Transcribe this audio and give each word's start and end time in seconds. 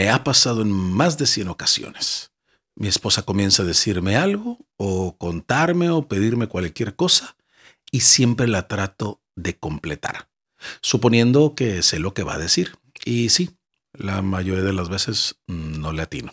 Me 0.00 0.08
ha 0.08 0.24
pasado 0.24 0.62
en 0.62 0.70
más 0.70 1.18
de 1.18 1.26
100 1.26 1.48
ocasiones. 1.48 2.32
Mi 2.74 2.88
esposa 2.88 3.20
comienza 3.20 3.64
a 3.64 3.66
decirme 3.66 4.16
algo 4.16 4.56
o 4.78 5.18
contarme 5.18 5.90
o 5.90 6.08
pedirme 6.08 6.46
cualquier 6.46 6.96
cosa 6.96 7.36
y 7.92 8.00
siempre 8.00 8.48
la 8.48 8.66
trato 8.66 9.20
de 9.36 9.58
completar, 9.58 10.30
suponiendo 10.80 11.54
que 11.54 11.82
sé 11.82 11.98
lo 11.98 12.14
que 12.14 12.22
va 12.22 12.36
a 12.36 12.38
decir. 12.38 12.78
Y 13.04 13.28
sí, 13.28 13.58
la 13.92 14.22
mayoría 14.22 14.64
de 14.64 14.72
las 14.72 14.88
veces 14.88 15.34
mm, 15.48 15.82
no 15.82 15.92
le 15.92 16.00
atino. 16.00 16.32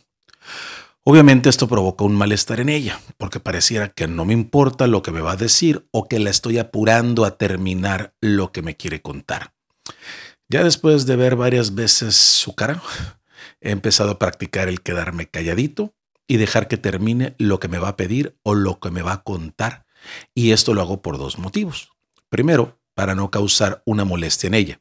Obviamente 1.04 1.50
esto 1.50 1.68
provoca 1.68 2.06
un 2.06 2.16
malestar 2.16 2.62
en 2.62 2.70
ella, 2.70 3.02
porque 3.18 3.42
pareciera 3.42 3.90
que 3.90 4.08
no 4.08 4.24
me 4.24 4.32
importa 4.32 4.88
lo 4.88 5.02
que 5.02 5.12
me 5.12 5.20
va 5.20 5.34
a 5.34 5.36
decir 5.36 5.90
o 5.92 6.08
que 6.08 6.20
la 6.20 6.30
estoy 6.30 6.58
apurando 6.58 7.26
a 7.26 7.38
terminar 7.38 8.14
lo 8.22 8.54
que 8.54 8.62
me 8.62 8.78
quiere 8.78 9.02
contar. 9.02 9.52
Ya 10.48 10.64
después 10.64 11.06
de 11.06 11.18
ver 11.18 11.36
varias 11.36 11.76
veces 11.76 12.16
su 12.16 12.56
cara, 12.56 12.82
he 13.62 13.72
empezado 13.72 14.12
a 14.12 14.20
practicar 14.20 14.68
el 14.68 14.82
quedarme 14.82 15.30
calladito 15.30 15.96
y 16.28 16.38
dejar 16.38 16.68
que 16.68 16.78
termine 16.78 17.36
lo 17.38 17.60
que 17.60 17.68
me 17.68 17.80
va 17.80 17.90
a 17.90 17.98
pedir 17.98 18.38
o 18.44 18.54
lo 18.54 18.80
que 18.80 18.92
me 18.92 19.02
va 19.02 19.14
a 19.14 19.24
contar. 19.24 19.86
Y 20.36 20.52
esto 20.52 20.74
lo 20.74 20.82
hago 20.82 21.02
por 21.02 21.18
dos 21.18 21.38
motivos. 21.40 21.92
Primero, 22.30 22.80
para 22.96 23.16
no 23.16 23.32
causar 23.32 23.84
una 23.86 24.06
molestia 24.06 24.48
en 24.48 24.54
ella. 24.54 24.80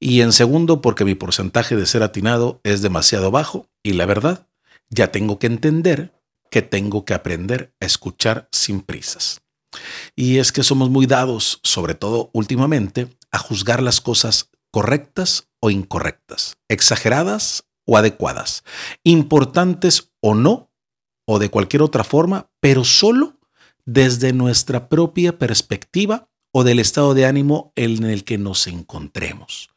Y 0.00 0.20
en 0.20 0.32
segundo, 0.32 0.80
porque 0.80 1.04
mi 1.04 1.14
porcentaje 1.14 1.76
de 1.76 1.86
ser 1.86 2.02
atinado 2.02 2.60
es 2.64 2.82
demasiado 2.82 3.30
bajo 3.30 3.68
y 3.82 3.92
la 3.92 4.06
verdad, 4.06 4.48
ya 4.90 5.12
tengo 5.12 5.38
que 5.38 5.46
entender 5.46 6.12
que 6.50 6.62
tengo 6.62 7.04
que 7.04 7.14
aprender 7.14 7.74
a 7.80 7.86
escuchar 7.86 8.48
sin 8.52 8.80
prisas. 8.80 9.42
Y 10.14 10.38
es 10.38 10.52
que 10.52 10.62
somos 10.62 10.90
muy 10.90 11.06
dados, 11.06 11.60
sobre 11.62 11.94
todo 11.94 12.30
últimamente, 12.32 13.16
a 13.30 13.38
juzgar 13.38 13.82
las 13.82 14.00
cosas 14.00 14.50
correctas 14.70 15.48
o 15.60 15.70
incorrectas, 15.70 16.56
exageradas 16.68 17.64
o 17.86 17.96
adecuadas, 17.96 18.64
importantes 19.04 20.12
o 20.20 20.34
no, 20.34 20.70
o 21.24 21.38
de 21.38 21.48
cualquier 21.48 21.82
otra 21.82 22.04
forma, 22.04 22.50
pero 22.60 22.84
solo 22.84 23.38
desde 23.84 24.32
nuestra 24.32 24.88
propia 24.88 25.38
perspectiva 25.38 26.28
o 26.52 26.64
del 26.64 26.78
estado 26.78 27.14
de 27.14 27.26
ánimo 27.26 27.72
en 27.76 28.04
el 28.04 28.24
que 28.24 28.38
nos 28.38 28.66
encontremos. 28.66 29.70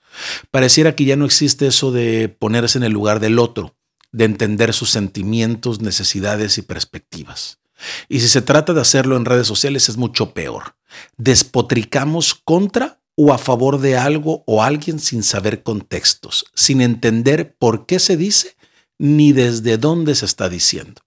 Pareciera 0.52 0.96
que 0.96 1.06
ya 1.06 1.16
no 1.16 1.26
existe 1.26 1.68
eso 1.68 1.92
de 1.92 2.30
ponerse 2.30 2.78
en 2.78 2.84
el 2.84 2.92
lugar 2.92 3.20
del 3.20 3.40
otro, 3.40 3.76
de 4.12 4.26
entender 4.26 4.74
sus 4.74 4.90
sentimientos, 4.90 5.82
necesidades 5.82 6.58
y 6.58 6.64
perspectivas. 6.64 7.60
Y 8.08 8.20
si 8.20 8.28
se 8.28 8.42
trata 8.42 8.74
de 8.74 8.82
hacerlo 8.82 9.16
en 9.16 9.26
redes 9.26 9.48
sociales 9.48 9.88
es 9.88 9.98
mucho 9.98 10.34
peor. 10.34 10.76
Despotricamos 11.18 12.34
contra 12.34 12.99
o 13.22 13.34
a 13.34 13.38
favor 13.38 13.82
de 13.82 13.98
algo 13.98 14.46
o 14.48 14.64
alguien 14.64 14.98
sin 14.98 15.24
saber 15.24 15.62
contextos, 15.62 16.46
sin 16.56 16.80
entender 16.80 17.54
por 17.60 17.86
qué 17.86 18.00
se 18.00 18.16
dice 18.16 18.56
ni 18.98 19.34
desde 19.34 19.78
dónde 19.78 20.16
se 20.16 20.26
está 20.26 20.48
diciendo. 20.48 21.02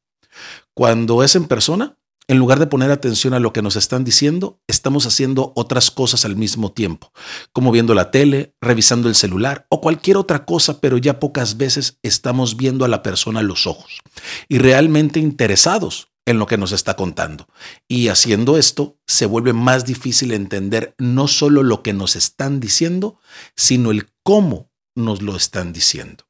Cuando 0.75 1.23
es 1.23 1.37
en 1.37 1.47
persona, 1.47 1.97
en 2.29 2.37
lugar 2.37 2.59
de 2.59 2.67
poner 2.67 2.91
atención 2.91 3.33
a 3.33 3.41
lo 3.41 3.55
que 3.55 3.63
nos 3.63 3.77
están 3.77 4.05
diciendo, 4.05 4.61
estamos 4.67 5.07
haciendo 5.07 5.55
otras 5.57 5.91
cosas 5.91 6.27
al 6.27 6.37
mismo 6.37 6.71
tiempo, 6.71 7.13
como 7.55 7.73
viendo 7.73 7.95
la 7.95 8.11
tele, 8.11 8.55
revisando 8.61 9.09
el 9.09 9.15
celular 9.15 9.67
o 9.71 9.81
cualquier 9.81 10.19
otra 10.19 10.45
cosa, 10.45 10.83
pero 10.83 10.99
ya 10.99 11.19
pocas 11.19 11.57
veces 11.57 11.99
estamos 12.03 12.59
viendo 12.59 12.85
a 12.85 12.89
la 12.89 13.03
persona 13.03 13.41
a 13.41 13.43
los 13.43 13.67
ojos 13.67 14.03
y 14.51 14.59
realmente 14.59 15.19
interesados 15.19 16.12
en 16.25 16.39
lo 16.39 16.47
que 16.47 16.59
nos 16.59 16.73
está 16.73 16.95
contando. 16.95 17.49
Y 17.89 18.09
haciendo 18.09 18.57
esto, 18.57 18.99
se 19.07 19.27
vuelve 19.27 19.53
más 19.53 19.85
difícil 19.85 20.33
entender 20.33 20.95
no 20.99 21.29
solo 21.29 21.63
lo 21.63 21.83
que 21.83 21.93
nos 21.93 22.17
están 22.17 22.61
diciendo, 22.61 23.19
sino 23.57 23.91
el 23.91 24.09
cómo 24.23 24.71
nos 24.95 25.23
lo 25.23 25.37
están 25.37 25.73
diciendo. 25.73 26.25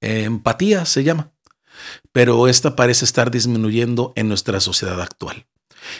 Empatía 0.00 0.84
se 0.84 1.04
llama 1.04 1.32
pero 2.12 2.48
esta 2.48 2.76
parece 2.76 3.04
estar 3.04 3.30
disminuyendo 3.30 4.12
en 4.16 4.28
nuestra 4.28 4.60
sociedad 4.60 5.00
actual. 5.00 5.46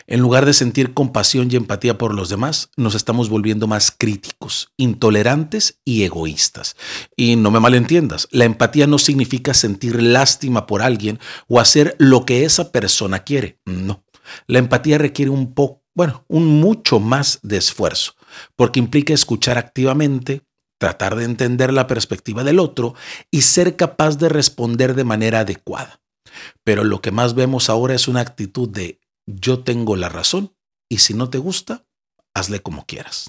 En 0.06 0.20
lugar 0.20 0.46
de 0.46 0.52
sentir 0.52 0.94
compasión 0.94 1.48
y 1.50 1.56
empatía 1.56 1.98
por 1.98 2.14
los 2.14 2.28
demás, 2.28 2.70
nos 2.76 2.94
estamos 2.94 3.28
volviendo 3.28 3.66
más 3.66 3.90
críticos, 3.90 4.72
intolerantes 4.76 5.80
y 5.84 6.04
egoístas. 6.04 6.76
Y 7.16 7.36
no 7.36 7.50
me 7.50 7.60
malentiendas, 7.60 8.28
la 8.30 8.44
empatía 8.44 8.86
no 8.86 8.98
significa 8.98 9.54
sentir 9.54 10.02
lástima 10.02 10.66
por 10.66 10.82
alguien 10.82 11.18
o 11.46 11.60
hacer 11.60 11.96
lo 11.98 12.24
que 12.24 12.44
esa 12.44 12.72
persona 12.72 13.20
quiere. 13.20 13.58
No. 13.64 14.04
La 14.46 14.58
empatía 14.58 14.98
requiere 14.98 15.30
un 15.30 15.54
poco, 15.54 15.82
bueno, 15.94 16.24
un 16.28 16.60
mucho 16.60 17.00
más 17.00 17.40
de 17.42 17.56
esfuerzo, 17.56 18.14
porque 18.56 18.78
implica 18.78 19.14
escuchar 19.14 19.58
activamente, 19.58 20.42
tratar 20.78 21.16
de 21.16 21.24
entender 21.24 21.72
la 21.72 21.86
perspectiva 21.86 22.44
del 22.44 22.60
otro 22.60 22.94
y 23.30 23.42
ser 23.42 23.76
capaz 23.76 24.16
de 24.16 24.28
responder 24.28 24.94
de 24.94 25.04
manera 25.04 25.40
adecuada. 25.40 26.00
Pero 26.64 26.84
lo 26.84 27.00
que 27.00 27.10
más 27.10 27.34
vemos 27.34 27.68
ahora 27.68 27.94
es 27.94 28.08
una 28.08 28.20
actitud 28.20 28.68
de 28.68 29.00
yo 29.28 29.60
tengo 29.60 29.94
la 29.96 30.08
razón 30.08 30.54
y 30.88 30.98
si 30.98 31.12
no 31.12 31.28
te 31.28 31.38
gusta, 31.38 31.84
hazle 32.34 32.60
como 32.60 32.86
quieras. 32.86 33.28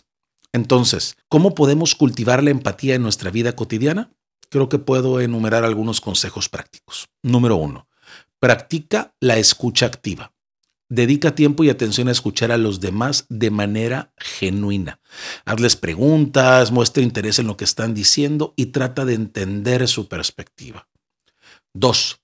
Entonces, 0.53 1.17
¿cómo 1.27 1.53
podemos 1.53 1.93
cultivar 1.93 2.41
la 2.41 2.51
empatía 2.51 2.95
en 2.95 3.03
nuestra 3.03 3.31
vida 3.31 3.55
cotidiana? 3.55 4.11
Creo 4.49 4.69
que 4.69 4.79
puedo 4.79 5.19
enumerar 5.19 5.63
algunos 5.63 5.99
consejos 6.01 6.47
prácticos. 6.47 7.09
Número 7.21 7.57
uno, 7.57 7.87
practica 8.39 9.13
la 9.19 9.37
escucha 9.37 9.85
activa. 9.85 10.33
Dedica 10.87 11.35
tiempo 11.35 11.63
y 11.63 11.69
atención 11.69 12.07
a 12.07 12.11
escuchar 12.11 12.51
a 12.51 12.57
los 12.57 12.79
demás 12.79 13.25
de 13.29 13.51
manera 13.51 14.11
genuina. 14.17 14.99
Hazles 15.45 15.75
preguntas, 15.75 16.71
muestra 16.71 17.03
interés 17.03 17.37
en 17.37 17.45
lo 17.45 17.57
que 17.57 17.65
están 17.65 17.93
diciendo 17.93 18.53
y 18.55 18.67
trata 18.67 19.05
de 19.05 19.13
entender 19.13 19.87
su 19.87 20.07
perspectiva. 20.07 20.87
Dos, 21.73 22.18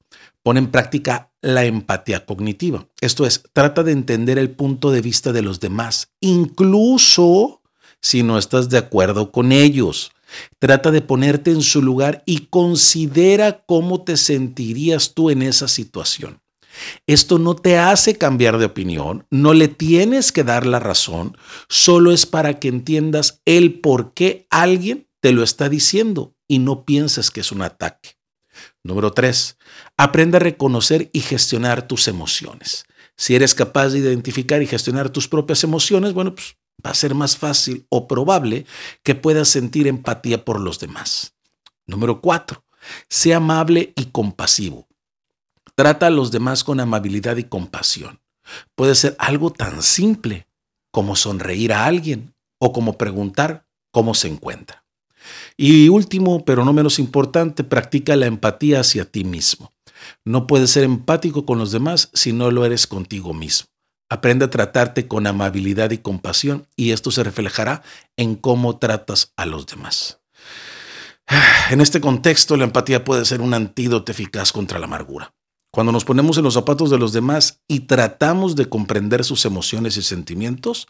pone 0.45 0.59
en 0.59 0.67
práctica 0.67 1.31
la 1.41 1.65
empatía 1.65 2.23
cognitiva. 2.23 2.87
Esto 3.01 3.25
es, 3.25 3.41
trata 3.51 3.81
de 3.81 3.93
entender 3.93 4.37
el 4.37 4.51
punto 4.51 4.91
de 4.91 5.01
vista 5.01 5.33
de 5.33 5.41
los 5.41 5.59
demás, 5.59 6.09
incluso 6.21 7.63
si 7.99 8.21
no 8.21 8.37
estás 8.37 8.69
de 8.69 8.77
acuerdo 8.77 9.31
con 9.31 9.51
ellos. 9.51 10.11
Trata 10.59 10.91
de 10.91 11.01
ponerte 11.01 11.49
en 11.49 11.63
su 11.63 11.81
lugar 11.81 12.21
y 12.27 12.45
considera 12.51 13.63
cómo 13.65 14.03
te 14.03 14.17
sentirías 14.17 15.15
tú 15.15 15.31
en 15.31 15.41
esa 15.41 15.67
situación. 15.67 16.41
Esto 17.07 17.39
no 17.39 17.55
te 17.55 17.79
hace 17.79 18.15
cambiar 18.15 18.59
de 18.59 18.65
opinión, 18.65 19.25
no 19.31 19.55
le 19.55 19.67
tienes 19.67 20.31
que 20.31 20.43
dar 20.43 20.67
la 20.67 20.77
razón, 20.77 21.35
solo 21.69 22.11
es 22.11 22.27
para 22.27 22.59
que 22.59 22.67
entiendas 22.67 23.41
el 23.45 23.79
por 23.79 24.13
qué 24.13 24.45
alguien 24.51 25.07
te 25.21 25.31
lo 25.31 25.41
está 25.41 25.69
diciendo 25.69 26.35
y 26.47 26.59
no 26.59 26.85
pienses 26.85 27.31
que 27.31 27.39
es 27.39 27.51
un 27.51 27.63
ataque. 27.63 28.14
Número 28.85 29.11
tres, 29.11 29.57
aprende 29.97 30.37
a 30.37 30.39
reconocer 30.39 31.09
y 31.11 31.21
gestionar 31.21 31.87
tus 31.87 32.07
emociones. 32.07 32.85
Si 33.17 33.33
eres 33.33 33.55
capaz 33.55 33.89
de 33.89 33.97
identificar 33.97 34.61
y 34.61 34.67
gestionar 34.67 35.09
tus 35.09 35.27
propias 35.27 35.63
emociones, 35.63 36.13
bueno, 36.13 36.35
pues 36.35 36.57
va 36.85 36.91
a 36.91 36.93
ser 36.93 37.15
más 37.15 37.35
fácil 37.35 37.87
o 37.89 38.07
probable 38.07 38.67
que 39.01 39.15
puedas 39.15 39.47
sentir 39.47 39.87
empatía 39.87 40.45
por 40.45 40.61
los 40.61 40.77
demás. 40.77 41.33
Número 41.87 42.21
cuatro, 42.21 42.63
sé 43.09 43.33
amable 43.33 43.91
y 43.95 44.05
compasivo. 44.11 44.87
Trata 45.73 46.05
a 46.05 46.11
los 46.11 46.29
demás 46.29 46.63
con 46.63 46.79
amabilidad 46.79 47.37
y 47.37 47.45
compasión. 47.45 48.21
Puede 48.75 48.93
ser 48.93 49.15
algo 49.17 49.51
tan 49.51 49.81
simple 49.81 50.47
como 50.91 51.15
sonreír 51.15 51.73
a 51.73 51.87
alguien 51.87 52.35
o 52.59 52.71
como 52.71 52.99
preguntar 52.99 53.65
cómo 53.89 54.13
se 54.13 54.27
encuentra. 54.27 54.84
Y 55.57 55.89
último, 55.89 56.45
pero 56.45 56.65
no 56.65 56.73
menos 56.73 56.99
importante, 56.99 57.63
practica 57.63 58.15
la 58.15 58.25
empatía 58.25 58.79
hacia 58.79 59.05
ti 59.05 59.23
mismo. 59.23 59.71
No 60.23 60.47
puedes 60.47 60.71
ser 60.71 60.83
empático 60.83 61.45
con 61.45 61.57
los 61.57 61.71
demás 61.71 62.09
si 62.13 62.33
no 62.33 62.51
lo 62.51 62.65
eres 62.65 62.87
contigo 62.87 63.33
mismo. 63.33 63.69
Aprende 64.09 64.45
a 64.45 64.49
tratarte 64.49 65.07
con 65.07 65.27
amabilidad 65.27 65.91
y 65.91 65.97
compasión 65.97 66.67
y 66.75 66.91
esto 66.91 67.11
se 67.11 67.23
reflejará 67.23 67.81
en 68.17 68.35
cómo 68.35 68.77
tratas 68.77 69.33
a 69.35 69.45
los 69.45 69.65
demás. 69.67 70.19
En 71.71 71.81
este 71.81 71.99
contexto, 71.99 72.57
la 72.57 72.65
empatía 72.65 73.03
puede 73.03 73.25
ser 73.25 73.41
un 73.41 73.53
antídoto 73.53 74.11
eficaz 74.11 74.51
contra 74.51 74.77
la 74.77 74.85
amargura. 74.85 75.34
Cuando 75.75 75.91
nos 75.91 76.05
ponemos 76.05 76.37
en 76.37 76.45
los 76.45 76.53
zapatos 76.53 76.89
de 76.89 76.97
los 76.97 77.11
demás 77.11 77.59
y 77.67 77.81
tratamos 77.81 78.55
de 78.55 78.69
comprender 78.69 79.25
sus 79.25 79.43
emociones 79.43 79.97
y 79.97 80.03
sentimientos, 80.03 80.87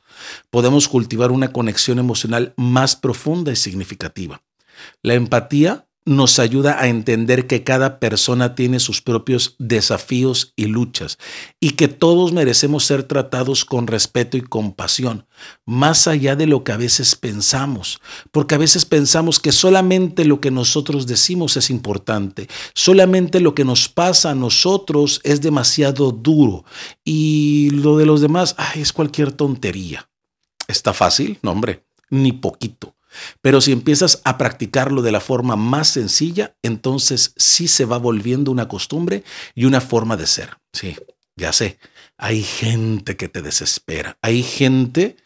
podemos 0.52 0.88
cultivar 0.88 1.32
una 1.32 1.52
conexión 1.52 1.98
emocional 1.98 2.54
más 2.56 2.96
profunda 2.96 3.52
y 3.52 3.56
significativa. 3.56 4.44
La 5.02 5.16
empatía 5.16 5.88
nos 6.06 6.38
ayuda 6.38 6.80
a 6.80 6.88
entender 6.88 7.48
que 7.48 7.64
cada 7.64 8.00
persona 8.00 8.54
tiene 8.54 8.80
sus 8.80 9.02
propios 9.02 9.56
desafíos 9.58 10.54
y 10.56 10.68
luchas 10.68 11.18
y 11.60 11.72
que 11.72 11.88
todos 11.88 12.32
merecemos 12.32 12.86
ser 12.86 13.04
tratados 13.04 13.66
con 13.66 13.88
respeto 13.88 14.38
y 14.38 14.42
compasión, 14.42 15.26
más 15.66 16.08
allá 16.08 16.36
de 16.36 16.46
lo 16.46 16.64
que 16.64 16.72
a 16.72 16.78
veces 16.78 17.16
pensamos, 17.16 18.00
porque 18.32 18.54
a 18.54 18.60
veces 18.60 18.86
pensamos 18.86 19.40
que 19.40 19.52
solamente 19.52 20.26
lo 20.26 20.40
que 20.40 20.52
nosotros 20.52 21.08
decimos 21.08 21.58
es 21.58 21.72
importante, 21.72 22.48
solamente 22.76 23.40
lo 23.40 23.56
que 23.56 23.66
nos 23.66 23.90
pasa 23.90 24.30
a 24.32 24.36
nosotros 24.36 25.22
es 25.24 25.42
demasiado 25.42 26.12
duro 26.12 26.66
y 27.04 27.72
lo 27.72 27.98
de 27.98 28.06
los 28.06 28.22
demás 28.22 28.56
es 28.76 28.94
cualquier 28.94 29.32
tontería. 29.32 30.08
¿Está 30.68 30.94
fácil? 30.94 31.40
No, 31.42 31.52
hombre, 31.52 31.84
ni 32.10 32.32
poquito. 32.32 32.95
Pero 33.42 33.62
si 33.62 33.72
empiezas 33.72 34.22
a 34.24 34.38
practicarlo 34.38 35.02
de 35.02 35.12
la 35.12 35.20
forma 35.20 35.56
más 35.56 35.90
sencilla, 35.90 36.56
entonces 36.64 37.34
sí 37.38 37.68
se 37.68 37.86
va 37.86 37.98
volviendo 37.98 38.52
una 38.52 38.68
costumbre 38.68 39.24
y 39.54 39.66
una 39.66 39.82
forma 39.82 40.18
de 40.18 40.28
ser. 40.28 40.58
Sí, 40.74 40.96
ya 41.36 41.54
sé. 41.54 41.80
Hay 42.18 42.44
gente 42.44 43.18
que 43.18 43.28
te 43.28 43.42
desespera. 43.42 44.18
Hay 44.22 44.42
gente 44.42 45.18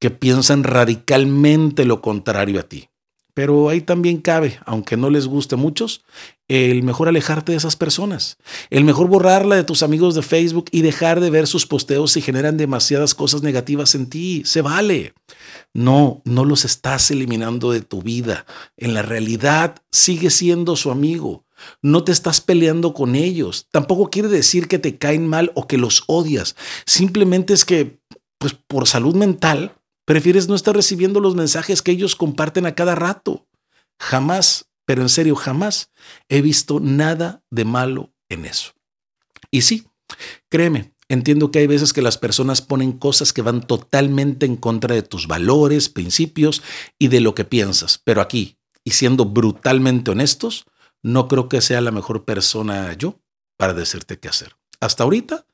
que 0.00 0.10
piensan 0.10 0.64
radicalmente 0.64 1.84
lo 1.84 2.00
contrario 2.00 2.60
a 2.60 2.64
ti. 2.64 2.88
Pero 3.34 3.70
ahí 3.70 3.80
también 3.80 4.18
cabe, 4.18 4.58
aunque 4.66 4.96
no 4.96 5.08
les 5.08 5.26
guste 5.26 5.54
a 5.54 5.58
muchos, 5.58 6.04
el 6.48 6.82
mejor 6.82 7.08
alejarte 7.08 7.52
de 7.52 7.58
esas 7.58 7.76
personas, 7.76 8.36
el 8.68 8.84
mejor 8.84 9.08
borrarla 9.08 9.56
de 9.56 9.64
tus 9.64 9.82
amigos 9.82 10.14
de 10.14 10.20
Facebook 10.20 10.66
y 10.70 10.82
dejar 10.82 11.20
de 11.20 11.30
ver 11.30 11.46
sus 11.46 11.66
posteos 11.66 12.12
si 12.12 12.20
generan 12.20 12.58
demasiadas 12.58 13.14
cosas 13.14 13.42
negativas 13.42 13.94
en 13.94 14.10
ti. 14.10 14.42
Se 14.44 14.60
vale. 14.60 15.14
No, 15.72 16.20
no 16.26 16.44
los 16.44 16.66
estás 16.66 17.10
eliminando 17.10 17.72
de 17.72 17.80
tu 17.80 18.02
vida. 18.02 18.44
En 18.76 18.92
la 18.92 19.00
realidad, 19.00 19.76
sigue 19.90 20.28
siendo 20.28 20.76
su 20.76 20.90
amigo. 20.90 21.46
No 21.80 22.04
te 22.04 22.12
estás 22.12 22.42
peleando 22.42 22.92
con 22.92 23.14
ellos. 23.14 23.68
Tampoco 23.70 24.10
quiere 24.10 24.28
decir 24.28 24.68
que 24.68 24.78
te 24.78 24.98
caen 24.98 25.26
mal 25.26 25.52
o 25.54 25.66
que 25.66 25.78
los 25.78 26.04
odias. 26.06 26.54
Simplemente 26.84 27.54
es 27.54 27.64
que, 27.64 27.98
pues 28.36 28.52
por 28.52 28.86
salud 28.86 29.14
mental, 29.14 29.74
prefieres 30.12 30.46
no 30.48 30.54
estar 30.54 30.74
recibiendo 30.74 31.20
los 31.20 31.34
mensajes 31.34 31.82
que 31.82 31.92
ellos 31.92 32.16
comparten 32.16 32.66
a 32.66 32.74
cada 32.74 32.94
rato. 32.94 33.46
Jamás 33.98 34.66
pero 34.84 35.02
en 35.02 35.08
serio, 35.08 35.36
jamás 35.36 35.90
he 36.28 36.42
visto 36.42 36.80
nada 36.80 37.42
de 37.50 37.64
malo 37.64 38.12
en 38.28 38.44
eso. 38.44 38.72
Y 39.50 39.62
sí, 39.62 39.86
créeme, 40.50 40.94
entiendo 41.08 41.50
que 41.50 41.60
hay 41.60 41.66
veces 41.66 41.92
que 41.92 42.02
las 42.02 42.18
personas 42.18 42.62
ponen 42.62 42.92
cosas 42.92 43.32
que 43.32 43.42
van 43.42 43.66
totalmente 43.66 44.46
en 44.46 44.56
contra 44.56 44.94
de 44.94 45.02
tus 45.02 45.26
valores, 45.26 45.88
principios 45.88 46.62
y 46.98 47.08
de 47.08 47.20
lo 47.20 47.34
que 47.34 47.44
piensas, 47.44 48.00
pero 48.04 48.20
aquí, 48.20 48.58
y 48.84 48.92
siendo 48.92 49.24
brutalmente 49.24 50.10
honestos, 50.10 50.64
no 51.02 51.28
creo 51.28 51.48
que 51.48 51.60
sea 51.60 51.80
la 51.80 51.90
mejor 51.90 52.24
persona 52.24 52.92
yo 52.94 53.20
para 53.56 53.74
decirte 53.74 54.18
qué 54.18 54.28
hacer. 54.28 54.56
Hasta 54.82 55.04
ahorita, 55.04 55.46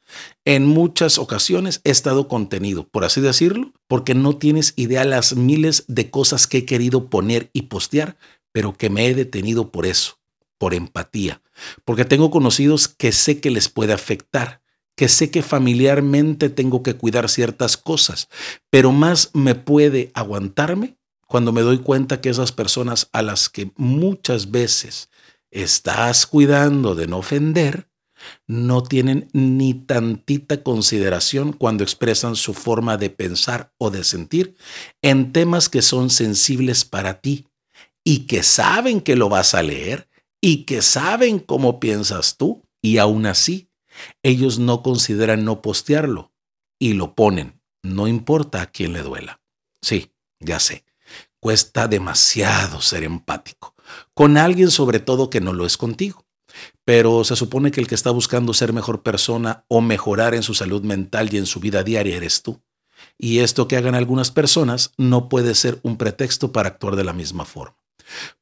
en 0.46 0.64
muchas 0.64 1.18
ocasiones 1.18 1.82
he 1.84 1.90
estado 1.90 2.28
contenido, 2.28 2.88
por 2.88 3.04
así 3.04 3.20
decirlo, 3.20 3.74
porque 3.86 4.14
no 4.14 4.38
tienes 4.38 4.72
idea 4.76 5.04
las 5.04 5.36
miles 5.36 5.84
de 5.86 6.08
cosas 6.08 6.46
que 6.46 6.58
he 6.58 6.64
querido 6.64 7.10
poner 7.10 7.50
y 7.52 7.62
postear 7.62 8.16
pero 8.52 8.72
que 8.72 8.88
me 8.88 9.06
he 9.06 9.14
detenido 9.14 9.70
por 9.70 9.84
eso, 9.84 10.18
por 10.56 10.72
empatía, 10.72 11.42
porque 11.84 12.06
tengo 12.06 12.30
conocidos 12.30 12.88
que 12.88 13.12
sé 13.12 13.38
que 13.38 13.50
les 13.50 13.68
puede 13.68 13.92
afectar, 13.92 14.62
que 14.96 15.08
sé 15.08 15.30
que 15.30 15.42
familiarmente 15.42 16.48
tengo 16.48 16.82
que 16.82 16.94
cuidar 16.94 17.28
ciertas 17.28 17.76
cosas, 17.76 18.30
pero 18.70 18.92
más 18.92 19.30
me 19.34 19.54
puede 19.54 20.10
aguantarme 20.14 20.96
cuando 21.26 21.52
me 21.52 21.60
doy 21.60 21.80
cuenta 21.80 22.22
que 22.22 22.30
esas 22.30 22.52
personas 22.52 23.10
a 23.12 23.20
las 23.20 23.50
que 23.50 23.72
muchas 23.76 24.50
veces 24.50 25.10
estás 25.50 26.26
cuidando 26.26 26.94
de 26.94 27.06
no 27.06 27.18
ofender, 27.18 27.88
no 28.46 28.82
tienen 28.82 29.28
ni 29.32 29.74
tantita 29.74 30.62
consideración 30.62 31.52
cuando 31.52 31.84
expresan 31.84 32.36
su 32.36 32.54
forma 32.54 32.96
de 32.96 33.10
pensar 33.10 33.72
o 33.78 33.90
de 33.90 34.04
sentir 34.04 34.56
en 35.02 35.32
temas 35.32 35.68
que 35.68 35.82
son 35.82 36.10
sensibles 36.10 36.84
para 36.84 37.20
ti 37.20 37.46
y 38.04 38.26
que 38.26 38.42
saben 38.42 39.00
que 39.00 39.16
lo 39.16 39.28
vas 39.28 39.54
a 39.54 39.62
leer 39.62 40.08
y 40.40 40.64
que 40.64 40.82
saben 40.82 41.38
cómo 41.38 41.80
piensas 41.80 42.36
tú 42.36 42.62
y 42.80 42.98
aún 42.98 43.26
así 43.26 43.70
ellos 44.22 44.58
no 44.58 44.82
consideran 44.82 45.44
no 45.44 45.62
postearlo 45.62 46.32
y 46.78 46.92
lo 46.92 47.14
ponen, 47.14 47.60
no 47.82 48.06
importa 48.06 48.62
a 48.62 48.66
quién 48.66 48.92
le 48.92 49.02
duela. 49.02 49.40
Sí, 49.82 50.12
ya 50.38 50.60
sé, 50.60 50.84
cuesta 51.40 51.88
demasiado 51.88 52.80
ser 52.80 53.02
empático, 53.04 53.74
con 54.14 54.36
alguien 54.36 54.70
sobre 54.70 55.00
todo 55.00 55.30
que 55.30 55.40
no 55.40 55.52
lo 55.52 55.66
es 55.66 55.76
contigo. 55.76 56.27
Pero 56.84 57.24
se 57.24 57.36
supone 57.36 57.70
que 57.70 57.80
el 57.80 57.86
que 57.86 57.94
está 57.94 58.10
buscando 58.10 58.54
ser 58.54 58.72
mejor 58.72 59.02
persona 59.02 59.64
o 59.68 59.80
mejorar 59.80 60.34
en 60.34 60.42
su 60.42 60.54
salud 60.54 60.82
mental 60.82 61.28
y 61.32 61.36
en 61.36 61.46
su 61.46 61.60
vida 61.60 61.82
diaria 61.82 62.16
eres 62.16 62.42
tú. 62.42 62.62
Y 63.18 63.40
esto 63.40 63.68
que 63.68 63.76
hagan 63.76 63.94
algunas 63.94 64.30
personas 64.30 64.92
no 64.96 65.28
puede 65.28 65.54
ser 65.54 65.78
un 65.82 65.96
pretexto 65.96 66.52
para 66.52 66.68
actuar 66.68 66.96
de 66.96 67.04
la 67.04 67.12
misma 67.12 67.44
forma. 67.44 67.76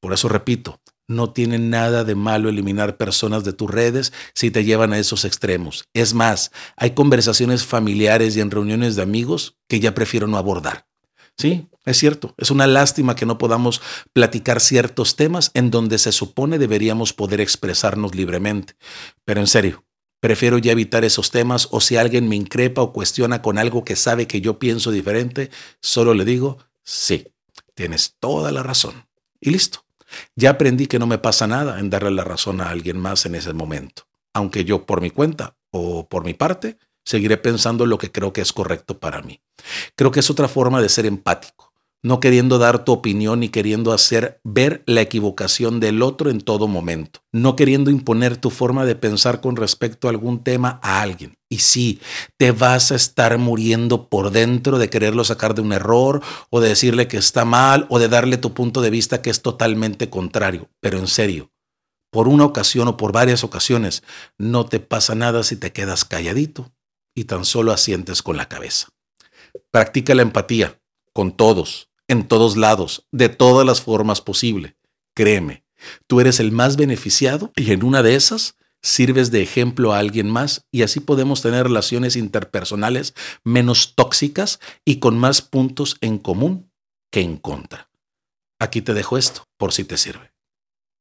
Por 0.01 0.13
eso 0.13 0.29
repito, 0.29 0.81
no 1.09 1.33
tiene 1.33 1.59
nada 1.59 2.05
de 2.05 2.15
malo 2.15 2.49
eliminar 2.49 2.97
personas 2.97 3.45
de 3.45 3.53
tus 3.53 3.71
redes 3.71 4.13
si 4.35 4.51
te 4.51 4.65
llevan 4.65 4.93
a 4.93 4.99
esos 4.99 5.25
extremos. 5.25 5.89
Es 5.95 6.15
más, 6.15 6.51
hay 6.77 6.93
conversaciones 6.93 7.65
familiares 7.65 8.37
y 8.37 8.41
en 8.41 8.51
reuniones 8.51 8.97
de 8.97 9.03
amigos 9.03 9.57
que 9.69 9.81
ya 9.81 9.95
prefiero 9.95 10.27
no 10.27 10.37
abordar. 10.37 10.87
Sí, 11.39 11.69
es 11.85 11.99
cierto, 11.99 12.35
es 12.39 12.51
una 12.51 12.67
lástima 12.67 13.15
que 13.15 13.27
no 13.27 13.37
podamos 13.37 13.83
platicar 14.13 14.61
ciertos 14.61 15.17
temas 15.17 15.51
en 15.55 15.71
donde 15.71 15.99
se 15.99 16.13
supone 16.13 16.59
deberíamos 16.59 17.13
poder 17.13 17.41
expresarnos 17.41 18.15
libremente. 18.15 18.75
Pero 19.25 19.41
en 19.41 19.47
serio, 19.47 19.85
prefiero 20.21 20.57
ya 20.59 20.73
evitar 20.73 21.05
esos 21.05 21.31
temas 21.31 21.69
o 21.71 21.81
si 21.81 21.97
alguien 21.97 22.29
me 22.29 22.37
increpa 22.37 22.81
o 22.81 22.93
cuestiona 22.93 23.43
con 23.43 23.59
algo 23.59 23.85
que 23.85 23.97
sabe 23.97 24.27
que 24.27 24.41
yo 24.41 24.59
pienso 24.59 24.91
diferente, 24.91 25.51
solo 25.81 26.15
le 26.15 26.25
digo, 26.25 26.59
sí, 26.83 27.29
tienes 27.75 28.17
toda 28.19 28.51
la 28.51 28.63
razón. 28.63 29.07
Y 29.41 29.51
listo. 29.51 29.85
Ya 30.37 30.51
aprendí 30.51 30.87
que 30.87 30.99
no 30.99 31.07
me 31.07 31.19
pasa 31.19 31.47
nada 31.47 31.79
en 31.81 31.91
darle 31.91 32.13
la 32.13 32.25
razón 32.25 32.61
a 32.61 32.71
alguien 32.71 32.99
más 32.99 33.27
en 33.27 33.35
ese 33.35 33.53
momento, 33.53 34.07
aunque 34.33 34.65
yo 34.65 34.87
por 34.87 35.01
mi 35.01 35.11
cuenta 35.11 35.57
o 35.71 36.09
por 36.09 36.25
mi 36.25 36.33
parte 36.33 36.79
seguiré 37.07 37.39
pensando 37.39 37.87
lo 37.87 37.97
que 37.97 38.13
creo 38.13 38.35
que 38.35 38.43
es 38.43 38.53
correcto 38.53 38.99
para 38.99 39.23
mí. 39.23 39.41
Creo 39.95 40.11
que 40.11 40.21
es 40.21 40.29
otra 40.29 40.49
forma 40.49 40.83
de 40.83 40.91
ser 40.91 41.07
empático 41.07 41.73
no 42.07 42.21
queriendo 42.21 42.59
dar 42.59 42.85
tu 42.85 42.93
opinión 42.93 43.43
y 43.43 43.49
queriendo 43.49 43.93
hacer 43.93 44.41
ver 44.45 44.85
la 44.87 45.01
equivocación 45.01 45.81
del 45.81 46.03
otro 46.03 46.31
en 46.31 46.41
todo 46.41 46.69
momento, 46.69 47.21
no 47.33 47.57
queriendo 47.57 47.91
imponer 47.91 48.37
tu 48.37 48.51
forma 48.51 48.85
de 48.85 48.95
pensar 48.95 49.41
con 49.41 49.57
respecto 49.57 50.07
a 50.07 50.11
algún 50.11 50.45
tema 50.45 50.79
a 50.85 51.01
alguien. 51.01 51.37
Y 51.49 51.59
sí, 51.59 52.01
te 52.37 52.53
vas 52.53 52.93
a 52.93 52.95
estar 52.95 53.39
muriendo 53.39 54.09
por 54.09 54.31
dentro 54.31 54.79
de 54.79 54.89
quererlo 54.89 55.25
sacar 55.25 55.57
de 55.57 55.63
un 55.63 55.73
error 55.73 56.23
o 56.49 56.61
de 56.61 56.69
decirle 56.69 57.09
que 57.09 57.17
está 57.17 57.45
mal 57.45 57.87
o 57.89 57.99
de 57.99 58.09
darle 58.09 58.37
tu 58.37 58.55
punto 58.55 58.83
de 58.83 58.91
vista 58.91 59.21
que 59.21 59.31
es 59.31 59.43
totalmente 59.43 60.09
contrario. 60.09 60.71
Pero 60.81 60.99
en 60.99 61.09
serio, 61.09 61.51
por 62.13 62.29
una 62.29 62.45
ocasión 62.45 62.87
o 62.87 62.97
por 62.97 63.11
varias 63.11 63.43
ocasiones, 63.43 64.05
no 64.39 64.67
te 64.67 64.79
pasa 64.79 65.17
nada 65.17 65.43
si 65.43 65.57
te 65.57 65.73
quedas 65.73 66.05
calladito 66.05 66.73
y 67.17 67.25
tan 67.25 67.45
solo 67.45 67.73
asientes 67.73 68.23
con 68.23 68.37
la 68.37 68.47
cabeza. 68.47 68.89
Practica 69.73 70.15
la 70.15 70.23
empatía 70.23 70.81
con 71.13 71.33
todos, 71.37 71.89
en 72.07 72.29
todos 72.29 72.57
lados, 72.57 73.09
de 73.11 73.29
todas 73.29 73.67
las 73.67 73.81
formas 73.81 74.21
posible. 74.21 74.77
Créeme, 75.15 75.65
tú 76.07 76.21
eres 76.21 76.39
el 76.39 76.53
más 76.53 76.77
beneficiado 76.77 77.51
y 77.57 77.73
en 77.73 77.83
una 77.83 78.03
de 78.05 78.15
esas 78.15 78.55
sirves 78.83 79.31
de 79.31 79.43
ejemplo 79.43 79.93
a 79.93 79.99
alguien 79.99 80.31
más 80.31 80.67
y 80.71 80.83
así 80.83 81.01
podemos 81.01 81.43
tener 81.43 81.65
relaciones 81.65 82.15
interpersonales 82.15 83.15
menos 83.43 83.95
tóxicas 83.97 84.61
y 84.85 85.01
con 85.01 85.19
más 85.19 85.41
puntos 85.43 85.97
en 86.03 86.19
común 86.19 86.71
que 87.11 87.23
en 87.23 87.39
contra. 87.39 87.89
Aquí 88.59 88.83
te 88.83 88.95
dejo 88.95 89.17
esto 89.17 89.45
por 89.57 89.73
si 89.73 89.85
te 89.85 89.97
sirve. 89.97 90.36